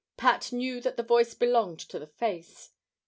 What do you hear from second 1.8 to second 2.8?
the face.